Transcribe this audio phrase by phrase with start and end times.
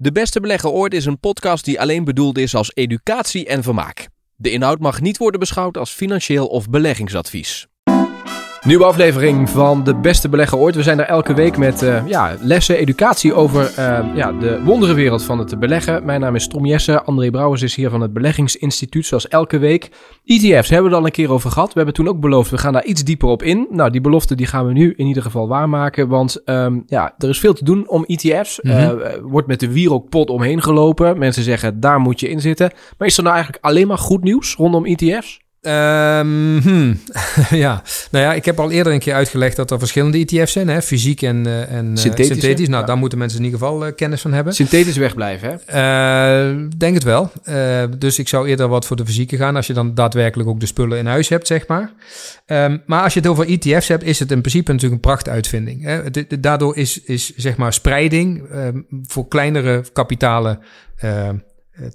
[0.00, 4.08] De Beste Belegger Ooit is een podcast die alleen bedoeld is als educatie en vermaak.
[4.36, 7.66] De inhoud mag niet worden beschouwd als financieel of beleggingsadvies.
[8.64, 10.74] Nieuwe aflevering van De Beste Belegger Ooit.
[10.74, 15.22] We zijn er elke week met uh, ja, lessen, educatie over uh, ja, de wonderenwereld
[15.22, 16.04] van het beleggen.
[16.04, 17.04] Mijn naam is Tom Jessen.
[17.04, 19.90] André Brouwers is hier van het Beleggingsinstituut, zoals elke week.
[20.24, 21.68] ETF's hebben we al een keer over gehad.
[21.68, 23.66] We hebben toen ook beloofd, we gaan daar iets dieper op in.
[23.70, 26.08] Nou, die belofte die gaan we nu in ieder geval waarmaken.
[26.08, 28.60] Want um, ja, er is veel te doen om ETF's.
[28.62, 28.98] Mm -hmm.
[28.98, 31.18] uh, wordt met de wierookpot omheen gelopen.
[31.18, 32.70] Mensen zeggen, daar moet je in zitten.
[32.98, 35.46] Maar is er nou eigenlijk alleen maar goed nieuws rondom ETF's?
[35.60, 37.00] Um, hmm.
[37.50, 40.68] ja, nou ja, ik heb al eerder een keer uitgelegd dat er verschillende ETF's zijn,
[40.68, 40.82] hè?
[40.82, 42.26] fysiek en, uh, en synthetisch.
[42.26, 42.68] synthetisch.
[42.68, 42.86] Nou, ja.
[42.86, 44.54] daar moeten mensen in ieder geval uh, kennis van hebben.
[44.54, 46.68] Synthetisch wegblijven, hè?
[46.76, 47.32] Denk het wel.
[47.98, 50.66] dus ik zou eerder wat voor de fysieke gaan, als je dan daadwerkelijk ook de
[50.66, 51.92] spullen in huis hebt, zeg maar.
[52.46, 55.82] Um, maar als je het over ETF's hebt, is het in principe natuurlijk een prachtuitvinding.
[55.82, 56.10] Hè?
[56.10, 58.42] De, de, daardoor is, is zeg maar spreiding
[59.06, 60.58] voor kleinere kapitalen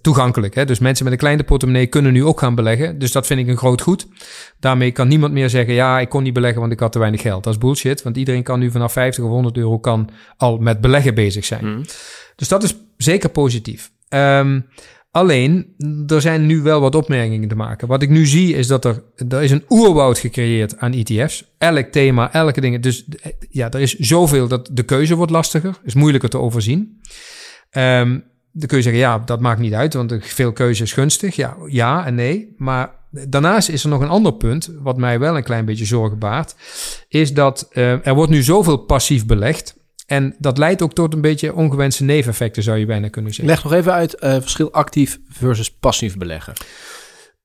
[0.01, 0.55] toegankelijk.
[0.55, 0.65] Hè?
[0.65, 2.99] Dus mensen met een kleine portemonnee kunnen nu ook gaan beleggen.
[2.99, 4.07] Dus dat vind ik een groot goed.
[4.59, 7.21] Daarmee kan niemand meer zeggen: ja, ik kon niet beleggen, want ik had te weinig
[7.21, 7.43] geld.
[7.43, 10.81] Dat is bullshit, want iedereen kan nu vanaf 50 of 100 euro kan al met
[10.81, 11.65] beleggen bezig zijn.
[11.65, 11.81] Mm.
[12.35, 13.91] Dus dat is zeker positief.
[14.09, 14.65] Um,
[15.11, 15.73] alleen,
[16.07, 17.87] er zijn nu wel wat opmerkingen te maken.
[17.87, 21.53] Wat ik nu zie is dat er, er is een oerwoud gecreëerd aan ETF's.
[21.57, 22.81] Elk thema, elke ding.
[22.81, 23.05] Dus
[23.49, 25.75] ja, er is zoveel dat de keuze wordt lastiger.
[25.83, 27.01] Is moeilijker te overzien.
[27.71, 28.23] Um,
[28.53, 31.35] dan kun je zeggen, ja, dat maakt niet uit, want veel keuze is gunstig.
[31.35, 32.53] Ja, ja en nee.
[32.57, 36.19] Maar daarnaast is er nog een ander punt, wat mij wel een klein beetje zorgen
[36.19, 36.55] baart,
[37.07, 39.81] is dat uh, er wordt nu zoveel passief belegd.
[40.05, 43.53] En dat leidt ook tot een beetje ongewenste neveneffecten, zou je bijna kunnen zeggen.
[43.53, 46.53] Leg nog even uit uh, verschil actief versus passief beleggen.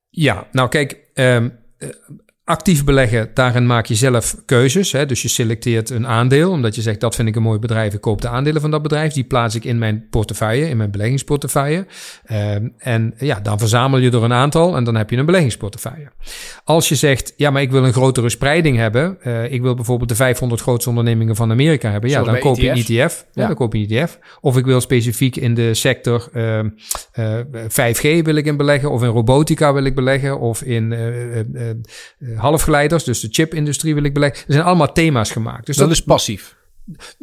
[0.09, 1.59] Ja, nou kijk, um,
[2.49, 4.91] Actief beleggen, daarin maak je zelf keuzes.
[4.91, 5.05] Hè?
[5.05, 8.01] Dus je selecteert een aandeel, omdat je zegt dat vind ik een mooi bedrijf, ik
[8.01, 9.13] koop de aandelen van dat bedrijf.
[9.13, 11.85] Die plaats ik in mijn portefeuille, in mijn beleggingsportefeuille.
[12.31, 16.11] Um, en ja, dan verzamel je er een aantal en dan heb je een beleggingsportefeuille.
[16.63, 19.17] Als je zegt, ja, maar ik wil een grotere spreiding hebben.
[19.23, 22.09] Uh, ik wil bijvoorbeeld de 500 grootste ondernemingen van Amerika hebben.
[22.09, 23.25] Ja, dan koop je een ETF.
[23.33, 23.41] Ja.
[23.41, 23.47] ja.
[23.47, 24.19] dan koop je een ETF.
[24.41, 26.59] Of ik wil specifiek in de sector uh,
[27.19, 31.69] uh, 5G wil ik in beleggen, of in robotica wil ik beleggen, of in uh,
[32.39, 34.47] halfgeleiders, dus de chipindustrie wil ik beleggen.
[34.47, 35.65] Er zijn allemaal thema's gemaakt.
[35.65, 36.57] Dus dat, dat is passief.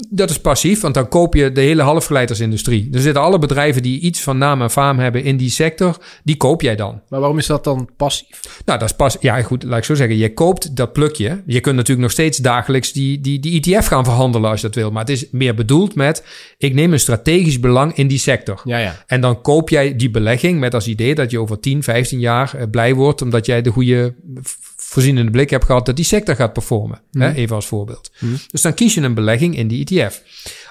[0.08, 2.88] Dat is passief, want dan koop je de hele halfgeleidersindustrie.
[2.92, 6.36] Er zitten alle bedrijven die iets van naam en faam hebben in die sector, die
[6.36, 7.00] koop jij dan.
[7.08, 8.60] Maar waarom is dat dan passief?
[8.64, 9.16] Nou, dat is pas.
[9.20, 10.16] Ja, goed, laat ik zo zeggen.
[10.16, 11.42] Je koopt dat plukje.
[11.46, 14.76] Je kunt natuurlijk nog steeds dagelijks die, die, die ETF gaan verhandelen als je dat
[14.76, 14.90] wil.
[14.90, 16.24] Maar het is meer bedoeld met:
[16.58, 18.60] ik neem een strategisch belang in die sector.
[18.64, 19.04] Ja, ja.
[19.06, 22.54] En dan koop jij die belegging met als idee dat je over 10, 15 jaar
[22.54, 24.14] eh, blij wordt, omdat jij de goede
[24.88, 27.00] voorzienende blik hebt gehad dat die sector gaat performen.
[27.12, 27.20] Mm.
[27.20, 28.10] Hè, even als voorbeeld.
[28.18, 28.36] Mm.
[28.46, 30.22] Dus dan kies je een belegging in die ETF.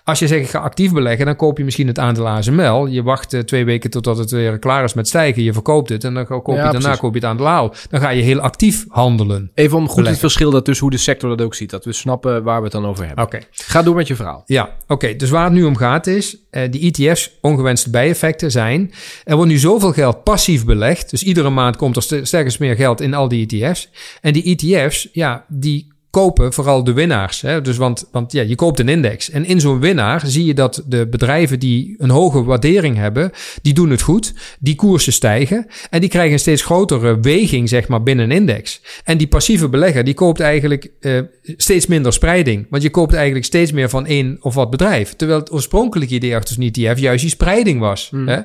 [0.05, 2.85] Als je zegt, ik ga actief beleggen, dan koop je misschien het aandeel ASML.
[2.85, 5.43] Je wacht uh, twee weken totdat het weer klaar is met stijgen.
[5.43, 7.73] Je verkoopt het en dan koop je ja, daarna koop je het aandeel AAL.
[7.89, 9.51] Dan ga je heel actief handelen.
[9.53, 10.11] Even om goed beleggen.
[10.11, 11.69] het verschil dat dus hoe de sector dat ook ziet.
[11.69, 13.23] Dat we snappen waar we het dan over hebben.
[13.23, 13.35] Oké.
[13.35, 13.47] Okay.
[13.51, 14.43] Ga door met je verhaal.
[14.45, 14.93] Ja, oké.
[14.93, 15.15] Okay.
[15.15, 18.91] Dus waar het nu om gaat is, uh, die ETF's ongewenste bijeffecten zijn.
[19.23, 21.09] Er wordt nu zoveel geld passief belegd.
[21.09, 23.89] Dus iedere maand komt er sterkens meer geld in al die ETF's.
[24.21, 27.41] En die ETF's, ja, die kopen vooral de winnaars.
[27.41, 27.61] Hè?
[27.61, 29.29] Dus want, want ja, je koopt een index.
[29.29, 33.31] En in zo'n winnaar zie je dat de bedrijven die een hoge waardering hebben,
[33.61, 34.33] die doen het goed.
[34.59, 35.67] Die koersen stijgen.
[35.89, 38.81] En die krijgen een steeds grotere weging, zeg maar, binnen een index.
[39.03, 41.21] En die passieve belegger, die koopt eigenlijk uh,
[41.57, 42.67] steeds minder spreiding.
[42.69, 45.13] Want je koopt eigenlijk steeds meer van één of wat bedrijf.
[45.13, 48.09] Terwijl het oorspronkelijke idee achter zo'n ETF juist die spreiding was.
[48.11, 48.27] Mm.
[48.27, 48.39] Hè?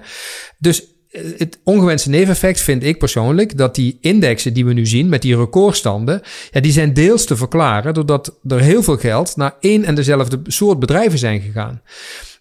[0.58, 5.22] Dus het ongewenste neveneffect vind ik persoonlijk dat die indexen die we nu zien met
[5.22, 9.84] die recordstanden, ja, die zijn deels te verklaren doordat er heel veel geld naar één
[9.84, 11.82] en dezelfde soort bedrijven zijn gegaan.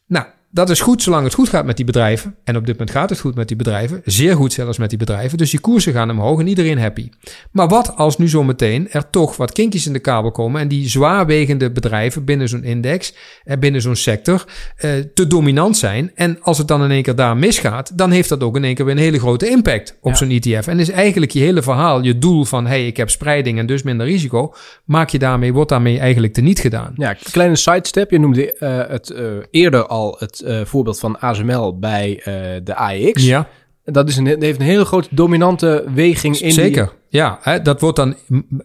[0.05, 2.35] Nou, dat is goed zolang het goed gaat met die bedrijven.
[2.43, 4.01] En op dit moment gaat het goed met die bedrijven.
[4.05, 5.37] Zeer goed zelfs met die bedrijven.
[5.37, 7.09] Dus die koersen gaan omhoog en iedereen happy.
[7.51, 10.61] Maar wat als nu zometeen er toch wat kinkjes in de kabel komen...
[10.61, 14.45] en die zwaarwegende bedrijven binnen zo'n index, en eh, binnen zo'n sector...
[14.75, 16.11] Eh, te dominant zijn.
[16.15, 17.97] En als het dan in één keer daar misgaat...
[17.97, 20.17] dan heeft dat ook in één keer weer een hele grote impact op ja.
[20.17, 20.67] zo'n ETF.
[20.67, 22.67] En is eigenlijk je hele verhaal, je doel van...
[22.67, 24.53] hey, ik heb spreiding en dus minder risico...
[24.85, 26.93] maak je daarmee, wordt daarmee eigenlijk teniet gedaan.
[26.95, 28.11] Ja, kleine sidestep.
[28.11, 29.19] Je noemde uh, het uh,
[29.51, 32.23] eerder al het uh, voorbeeld van ASML bij uh,
[32.63, 33.25] de AEX.
[33.25, 33.47] Ja.
[33.83, 36.51] Dat is een, heeft een hele grote dominante weging in.
[36.51, 36.85] Zeker.
[36.85, 36.93] Die...
[37.09, 38.15] Ja, hè, dat wordt dan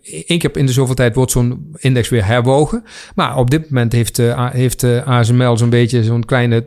[0.03, 2.85] één keer in de zoveel tijd wordt zo'n index weer herwogen.
[3.15, 6.65] Maar op dit moment heeft, uh, heeft uh, ASML zo'n beetje zo'n kleine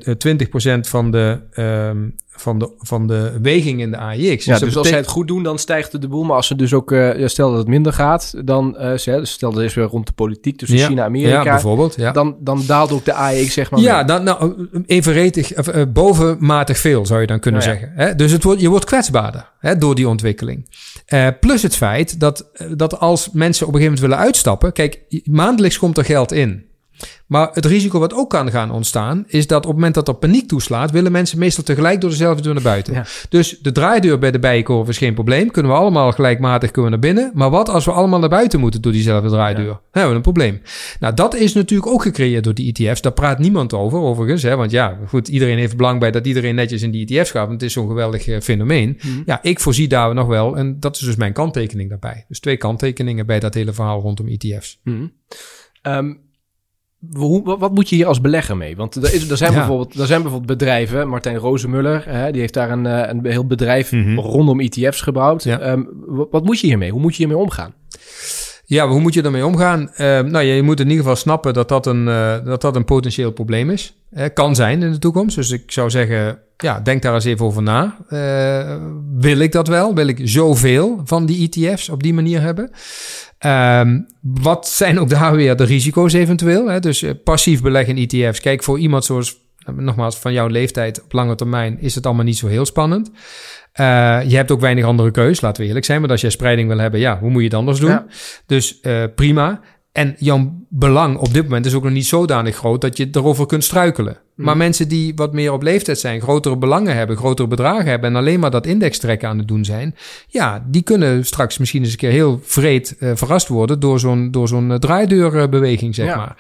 [0.78, 4.46] 20% van de, um, van de, van de weging in de AIX.
[4.46, 6.24] Ja, dus dus, dat als zij het goed doen, dan stijgt de boel.
[6.24, 9.52] Maar als ze dus ook, eh, stel dat het minder gaat, dan, eh, dus stel
[9.52, 11.96] dat is weer rond de politiek tussen Ja, China en Ja, Amerika, bijvoorbeeld.
[11.96, 12.12] Ja.
[12.12, 16.78] dan, dan daalt ook de AEX zeg maar Ja, dan, nou, evenredig, of, eh, bovenmatig
[16.78, 17.80] veel zou je dan kunnen Nou ja.
[17.80, 17.98] zeggen.
[17.98, 18.16] Hè?
[18.16, 20.70] Dus het wordt, je wordt kwetsbaarder hè, door die ontwikkeling.
[21.06, 24.74] Eh, plus het feit dat, eh, dat als mensen op een gegeven moment willen uitstappen...
[24.74, 26.66] Kijk, maandelijks komt er geld in.
[27.28, 29.24] Maar het risico wat ook kan gaan ontstaan...
[29.28, 30.92] is dat op het moment dat er paniek toeslaat...
[30.92, 32.94] willen mensen meestal tegelijk door dezelfde deur naar buiten.
[32.94, 33.06] Ja.
[33.30, 35.52] Dus de draaideur bij de bijenkorf is geen probleem.
[35.52, 37.32] Kunnen we allemaal gelijkmatig kunnen naar binnen.
[37.34, 39.66] Maar wat als we allemaal naar buiten moeten door diezelfde draaideur?
[39.66, 40.62] Dan hebben we een probleem.
[41.00, 43.02] Nou, dat is natuurlijk ook gecreëerd door die ETF's.
[43.02, 44.44] Daar praat niemand over, overigens.
[44.44, 44.56] Hè?
[44.56, 47.48] Want ja, goed, iedereen heeft belang bij dat iedereen netjes in die ETF's gaat.
[47.48, 49.00] Want het is zo'n geweldig eh, fenomeen.
[49.02, 49.22] Mhm.
[49.26, 50.58] Ja, ik voorzie daar nog wel.
[50.58, 52.26] En dat is dus mijn kanttekening daarbij.
[52.28, 54.80] Dus twee kanttekeningen bij dat hele verhaal rondom ETF's.
[54.84, 55.08] Mhm.
[55.82, 56.14] Ehm,
[57.12, 58.76] hoe, wat, moet je hier als belegger mee?
[58.76, 59.58] Want er, is, er, zijn, Ja.
[59.58, 63.46] bijvoorbeeld, er zijn bijvoorbeeld bedrijven, Martijn Rozenmuller, hè, die heeft daar een, eh, een heel
[63.46, 64.16] bedrijf Mhm.
[64.20, 65.44] rondom ETF's gebouwd.
[65.44, 65.60] Ja.
[65.60, 66.92] Ehm, wat, wat moet je hiermee?
[66.92, 67.74] Hoe moet je hiermee omgaan?
[68.66, 69.90] Ja, hoe moet je ermee omgaan?
[69.94, 72.86] Eh, nou, je moet in ieder geval snappen dat dat een, eh, dat dat een
[72.86, 73.96] potentieel probleem is.
[74.34, 75.36] Kan zijn in de toekomst.
[75.36, 77.98] Dus ik zou zeggen, ja, denk daar eens even over na.
[78.10, 78.76] Eh,
[79.18, 79.96] wil ik dat wel?
[79.96, 82.72] Wil ik zoveel van die ETF's op die manier hebben?
[83.38, 86.68] Ehm, wat zijn ook daar weer de risico's eventueel?
[86.68, 86.80] Hè?
[86.80, 88.40] Dus eh, passief beleggen in ETF's.
[88.40, 92.26] Kijk, voor iemand zoals, eh, nogmaals, van jouw leeftijd op lange termijn is het allemaal
[92.26, 93.12] niet zo heel spannend.
[93.72, 93.86] Eh,
[94.28, 96.02] je hebt ook weinig andere keus, laten we eerlijk zijn.
[96.02, 97.90] Maar als jij spreiding wil hebben, ja, hoe moet je het anders doen?
[97.90, 98.06] Ja.
[98.46, 98.80] Dus
[99.16, 99.62] prima.
[99.98, 103.46] En jouw belang op dit moment is ook nog niet zodanig groot dat je erover
[103.46, 104.18] kunt struikelen.
[104.36, 108.16] Maar mensen die wat meer op leeftijd zijn, grotere belangen hebben, grotere bedragen hebben en
[108.16, 109.96] alleen maar dat index trekken aan het doen zijn,
[110.28, 114.32] ja, die kunnen straks misschien eens een keer heel vreed eh, verrast worden door zo'n
[114.32, 116.16] door zo'n draaideurbeweging, zeg Ja.
[116.16, 116.36] maar.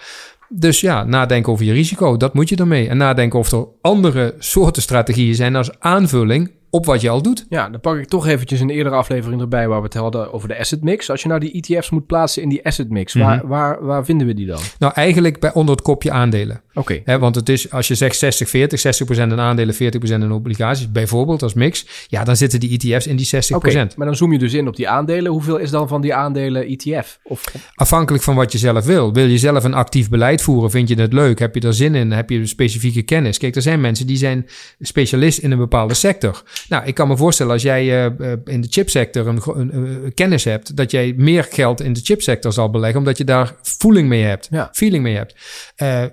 [0.49, 2.87] Dus ja, nadenken over je risico, dat moet je ermee.
[2.89, 7.45] En nadenken of er andere soorten strategieën zijn als aanvulling op wat je al doet.
[7.49, 10.47] Ja, dan pak ik toch eventjes een eerdere aflevering erbij waar we het hadden over
[10.47, 11.09] de asset mix.
[11.09, 13.47] Als je nou die ETF's moet plaatsen in die asset mix, waar, Mhm.
[13.47, 14.59] waar, waar vinden we die dan?
[14.79, 16.61] Nou, eigenlijk bij onder het kopje aandelen.
[16.73, 17.01] Oké.
[17.19, 21.53] Want het is, als je zegt 60-40, 60% in aandelen, 40% in obligaties, bijvoorbeeld als
[21.53, 23.55] mix, ja, dan zitten die ETF's in die 60%.
[23.91, 25.31] Oké, maar dan zoom je dus in op die aandelen.
[25.31, 27.19] Hoeveel is dan van die aandelen ETF?
[27.23, 27.43] Of,
[27.75, 29.13] Afhankelijk van wat je zelf wil.
[29.13, 30.71] Wil je zelf een actief beleid voeren?
[30.71, 31.39] Vind je het leuk?
[31.39, 32.11] Heb je er zin in?
[32.11, 33.37] Heb je specifieke kennis?
[33.37, 34.45] Kijk, er zijn mensen die zijn
[34.79, 36.43] specialist in een bepaalde sector.
[36.69, 39.79] Nou, ik kan me voorstellen als jij eh, eh, in de chipsector een, eh,
[40.13, 44.07] kennis hebt, dat jij meer geld in de chipsector zal beleggen, omdat je daar voeling
[44.07, 44.69] mee hebt, Ja.
[44.73, 45.35] feeling mee hebt.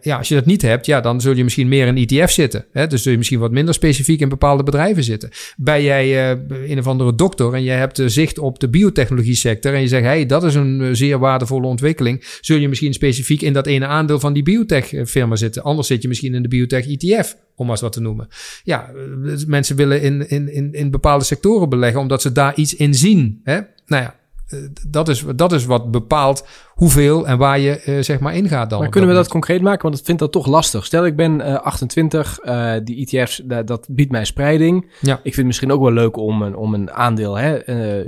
[0.02, 2.64] Ja, als je dat niet hebt, ja, dan zul je misschien meer in ETF zitten.
[2.72, 2.86] Hè?
[2.86, 5.30] Dus zul je misschien wat minder specifiek in bepaalde bedrijven zitten.
[5.56, 6.38] Ben jij eh,
[6.70, 10.04] een of andere dokter en je hebt zicht op de biotechnologie sector en je zegt,
[10.04, 14.20] hey, dat is een zeer waardevolle ontwikkeling, zul je misschien specifiek in dat ene aandeel
[14.20, 15.62] van die biotech firma zitten.
[15.62, 18.28] Anders zit je misschien in de biotech ETF, om maar eens wat te noemen.
[18.64, 18.90] Ja,
[19.26, 22.94] eh, mensen willen in, in, in, in bepaalde sectoren beleggen omdat ze daar iets in
[22.94, 23.40] zien.
[23.44, 23.60] Hè?
[23.86, 24.14] Nou ja,
[24.48, 24.58] eh,
[24.88, 28.78] dat is, dat is wat bepaalt hoeveel en waar je eh, zeg maar ingaat dan.
[28.80, 29.82] maar kunnen we dat concreet maken?
[29.82, 30.84] Want ik vind dat toch lastig.
[30.84, 34.90] Stel, ik ben eh, 28, eh, die ETF's, dat, biedt mij spreiding.
[35.00, 35.14] Ja.
[35.14, 37.52] Ik vind het misschien ook wel leuk om een, om een aandeel, hè,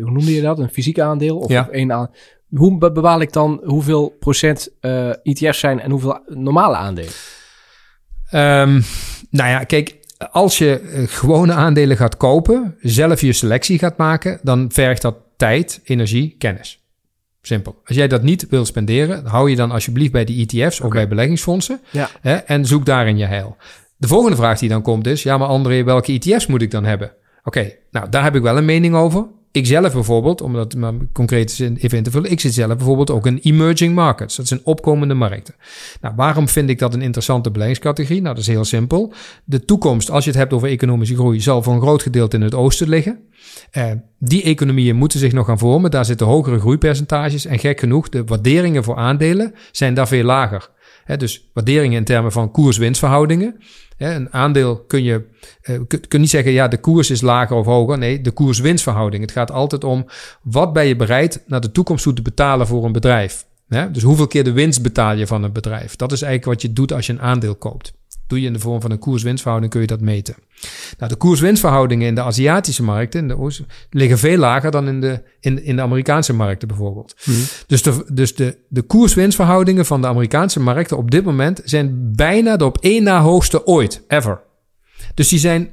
[0.00, 0.58] hoe noemde je dat?
[0.58, 1.38] Een fysiek aandeel?
[1.38, 1.61] Of, Ja.
[1.61, 2.11] of één aan.
[2.50, 4.69] Hoe be- bepaal ik dan hoeveel procent
[5.23, 7.12] ETF's zijn en hoeveel normale aandelen?
[8.31, 8.81] Ehm,
[9.31, 9.96] nou ja, kijk,
[10.30, 15.16] als je eh, gewone aandelen gaat kopen, zelf je selectie gaat maken, dan vergt dat
[15.36, 16.84] tijd, energie, kennis.
[17.42, 17.80] Simpel.
[17.84, 21.08] Als jij dat niet wil spenderen, hou je dan alsjeblieft bij die ETF's of bij
[21.08, 22.08] beleggingsfondsen Ja.
[22.20, 23.56] hè, en zoek daarin je heil.
[23.96, 26.84] De volgende vraag die dan komt is, ja maar André, welke ETF's moet ik dan
[26.84, 27.12] hebben?
[27.44, 29.26] Oké, nou daar heb ik wel een mening over.
[29.56, 33.10] Ik zelf bijvoorbeeld, om dat maar concreet even in te vullen, ik zit zelf bijvoorbeeld
[33.10, 34.36] ook in emerging markets.
[34.36, 35.54] Dat zijn opkomende markten.
[36.00, 38.22] Nou, waarom vind ik dat een interessante beleggingscategorie?
[38.22, 39.12] Nou, dat is heel simpel.
[39.44, 42.42] De toekomst, als je het hebt over economische groei, zal voor een groot gedeelte in
[42.42, 43.18] het oosten liggen.
[43.70, 45.90] Eh, die economieën moeten zich nog gaan vormen.
[45.90, 47.46] Daar zitten hogere groeipercentages.
[47.46, 50.70] En gek genoeg, de waarderingen voor aandelen zijn daar veel lager.
[51.16, 53.56] Dus waarderingen in termen van koers-winstverhoudingen.
[53.96, 55.25] Een aandeel kun je
[55.62, 57.98] eh, kun, niet zeggen, ja, de koers is lager of hoger.
[57.98, 59.22] Nee, de koers-winstverhouding.
[59.22, 60.06] Het gaat altijd om
[60.42, 63.46] wat ben je bereid naar de toekomst toe te betalen voor een bedrijf.
[63.92, 65.96] Dus hoeveel keer de winst betaal je van een bedrijf?
[65.96, 67.92] Dat is eigenlijk wat je doet als je een aandeel koopt.
[68.26, 70.35] Doe je in de vorm van een koers-winstverhouding, kun je dat meten.
[70.99, 75.00] Nou, de koers-winstverhoudingen in de Aziatische markten in de Oost, liggen veel lager dan in
[75.00, 77.14] de, in, in de Amerikaanse markten bijvoorbeeld.
[77.66, 82.56] Dus, de, dus de, de koers-winstverhoudingen van de Amerikaanse markten op dit moment zijn bijna
[82.56, 84.40] de op één na hoogste ooit, ever.
[85.14, 85.71] Dus die zijn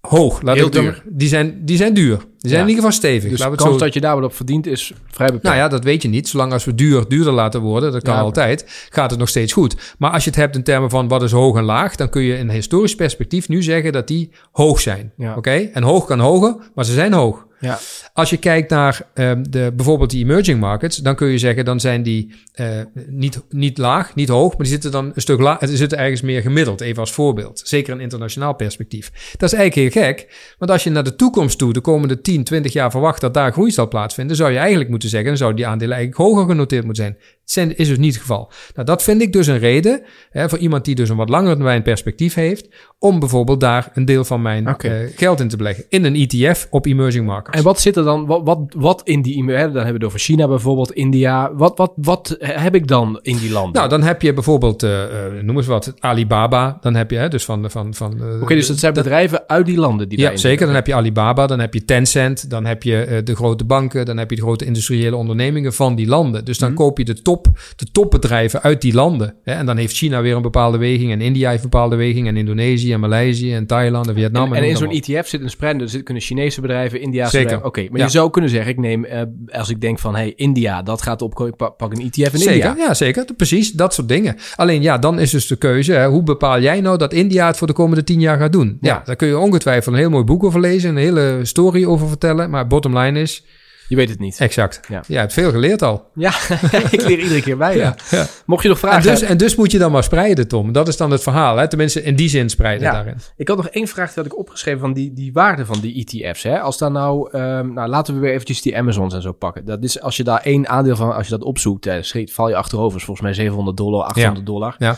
[0.00, 0.42] hoog.
[0.42, 1.02] Laat Heel ik dan- duur.
[1.06, 2.26] Die zijn, die zijn duur.
[2.40, 2.68] Die zijn Ja.
[2.68, 3.30] in ieder geval stevig.
[3.30, 3.78] Dus de kans zo...
[3.84, 5.44] dat je daar wat op verdient is vrij beperkt.
[5.44, 6.28] Nou ja, dat weet je niet.
[6.28, 8.20] Zolang als we duur duurder laten worden, dat kan Ja.
[8.20, 9.94] altijd, gaat het nog steeds goed.
[9.98, 12.22] Maar als je het hebt in termen van wat is hoog en laag, dan kun
[12.22, 15.12] je in historisch perspectief nu zeggen dat die hoog zijn.
[15.16, 15.34] Ja.
[15.36, 15.50] Oké?
[15.72, 17.46] En hoog kan hoger, maar ze zijn hoog.
[17.60, 17.78] Ja.
[18.12, 21.80] Als je kijkt naar ehm, de, bijvoorbeeld die emerging markets, dan kun je zeggen, dan
[21.80, 22.66] zijn die eh,
[23.06, 26.42] niet, niet laag, niet hoog, maar die zitten dan een stuk laag, zitten ergens meer
[26.42, 27.60] gemiddeld, even als voorbeeld.
[27.64, 29.32] Zeker in internationaal perspectief.
[29.36, 32.44] Dat is eigenlijk heel gek, want als je naar de toekomst toe, de komende 10,
[32.44, 35.60] 20 jaar verwacht dat daar groei zal plaatsvinden, zou je eigenlijk moeten zeggen, dan zouden
[35.60, 37.18] die aandelen eigenlijk hoger genoteerd moeten zijn.
[37.50, 38.50] Zijn- is dus niet het geval.
[38.74, 41.54] Nou, dat vind ik dus een reden, hè, voor iemand die dus een wat langer
[41.54, 45.84] termijn perspectief heeft, om bijvoorbeeld daar een deel van mijn eh, geld in te beleggen.
[45.88, 47.58] In een ETF op emerging markets.
[47.58, 50.18] En wat zit er dan, wat, wat, wat in die, dan hebben we het over
[50.18, 51.54] China bijvoorbeeld, India.
[51.54, 53.72] Wat, wat, wat heb ik dan in die landen?
[53.72, 55.02] Nou, dan heb je bijvoorbeeld, eh,
[55.42, 56.78] noem eens wat, Alibaba.
[56.80, 57.70] Dan heb je, hè, dus van...
[57.70, 60.66] van, van Oké, dus dat zijn bedrijven uit die landen die Ja, zeker.
[60.66, 64.16] Dan heb je Alibaba, dan heb je Tencent, dan heb je de grote banken, dan
[64.16, 66.44] heb je de grote industriële ondernemingen van die landen.
[66.44, 66.78] Dus dan Mhm.
[66.78, 67.37] koop je de, top,
[67.76, 69.34] de topbedrijven uit die landen.
[69.44, 69.52] Hè?
[69.52, 72.36] En dan heeft China weer een bepaalde weging en India heeft een bepaalde weging en
[72.36, 74.52] Indonesië en Maleisië en Thailand en Vietnam.
[74.52, 74.90] En, in zo'n.
[74.90, 77.44] ETF zit een spread, er zitten kunnen Chinese bedrijven, Indiaanse Zeker.
[77.44, 77.68] bedrijven.
[77.68, 78.04] Oké, maar Ja.
[78.04, 81.22] je zou kunnen zeggen, ik neem, eh, als ik denk van, hey, India, dat gaat
[81.22, 82.74] op, ik pak pak een ETF in Zeker, India.
[82.86, 83.24] ja, zeker.
[83.36, 84.36] Precies, dat soort dingen.
[84.56, 87.56] Alleen ja, dan is dus de keuze, hè, hoe bepaal jij nou dat India het
[87.56, 88.78] voor de komende tien jaar gaat doen?
[88.80, 89.02] Ja, Ja.
[89.04, 92.50] daar kun je ongetwijfeld een heel mooi boek over lezen, een hele story over vertellen.
[92.50, 93.44] Maar bottom line is,
[93.88, 94.38] Je weet het niet.
[94.40, 94.80] exact.
[94.88, 95.02] Ja.
[95.06, 96.10] Je hebt veel geleerd al.
[96.14, 96.32] Ja,
[96.90, 97.76] ik leer iedere keer bij.
[97.76, 97.96] Ja.
[98.10, 98.26] ja.
[98.46, 100.72] Mocht je nog En, vragen dus, en dus moet je dan maar spreiden, Tom.
[100.72, 101.56] Dat is dan het verhaal.
[101.56, 101.68] Hè?
[101.68, 102.92] Tenminste, in die zin spreiden Ja.
[102.92, 103.16] daarin.
[103.36, 106.06] Ik had nog één vraag die had ik opgeschreven van die, die waarde van die
[106.06, 106.42] ETF's.
[106.42, 106.60] Hè?
[106.60, 109.64] Als daar nou, ehm, nou, laten we weer eventjes die Amazons en zo pakken.
[109.64, 111.88] Dat is als je daar één aandeel van, als je dat opzoekt,
[112.24, 112.98] val je achterover.
[112.98, 114.74] is volgens mij 700 dollar, 800 dollar.
[114.78, 114.96] Ja.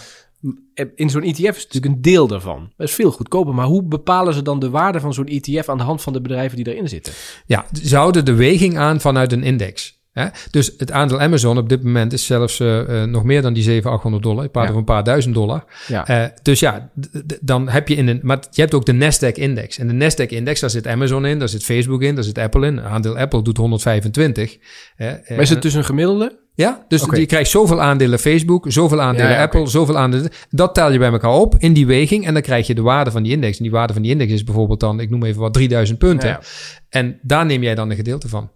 [0.95, 2.73] In zo'n ETF is natuurlijk een deel daarvan.
[2.77, 3.55] Dat is veel goedkoper.
[3.55, 6.21] Maar hoe bepalen ze dan de waarde van zo'n ETF aan de hand van de
[6.21, 7.13] bedrijven die erin zitten?
[7.47, 9.99] Ja, ze houden de weging aan vanuit een index.
[10.13, 10.27] Hè?
[10.51, 13.63] Dus het aandeel Amazon op dit moment is zelfs eh, eh, nog meer dan die
[13.63, 14.45] 700, 800 dollar.
[14.45, 14.69] Ik praat Ja.
[14.69, 15.65] over een paar duizend dollar.
[15.87, 16.07] Ja.
[16.07, 16.91] Eh, dus ja,
[17.41, 18.21] dan heb je in een.
[18.23, 19.79] Maar je hebt ook de Nasdaq-index.
[19.79, 22.81] En de Nasdaq-index, daar zit Amazon in, daar zit Facebook in, daar zit Apple in.
[22.81, 24.59] Aandeel Apple doet 125.
[24.97, 25.09] hè.
[25.11, 26.39] Eh, maar is het dus een gemiddelde?
[26.61, 27.17] Ja, dus Oké.
[27.17, 29.71] je krijgt zoveel aandelen Facebook, zoveel aandelen Ja, ja, Apple, oké.
[29.71, 30.31] zoveel aandelen.
[30.51, 33.11] Dat tel je bij elkaar op in die weging en dan krijg je de waarde
[33.11, 33.57] van die index.
[33.57, 36.29] En die waarde van die index is bijvoorbeeld dan, ik noem even wat, 3000 punten.
[36.29, 36.41] Ja.
[36.89, 38.51] En daar neem jij dan een gedeelte van.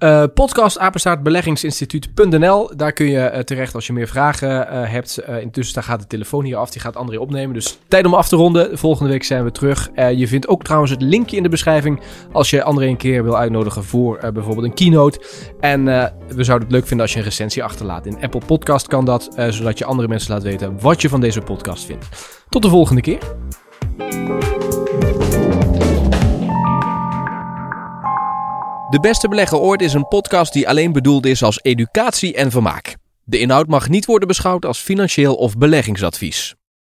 [0.00, 2.76] Eh, podcast apenstaartbeleggingsinstituut.nl.
[2.76, 5.22] Daar kun je eh, terecht als je meer vragen eh, hebt.
[5.40, 6.70] Intussen daar gaat de telefoon hier af.
[6.70, 7.54] Die gaat André opnemen.
[7.54, 8.78] Dus tijd om af te ronden.
[8.78, 9.90] Volgende week zijn we terug.
[9.94, 12.00] Je vindt ook trouwens het linkje in de beschrijving.
[12.32, 15.20] Als je André een keer wil uitnodigen voor bijvoorbeeld een keynote.
[15.60, 15.84] En
[16.28, 18.06] we zouden het leuk vinden als je een recensie achterlaat.
[18.06, 19.28] In Apple Podcast kan dat.
[19.48, 22.08] zodat je andere mensen laat weten wat je van deze podcast vindt.
[22.48, 23.18] Tot de volgende keer.
[28.90, 32.96] De Beste Belegger Ooit is een podcast die alleen bedoeld is als educatie en vermaak.
[33.24, 36.54] De inhoud mag niet worden beschouwd als financieel of beleggingsadvies.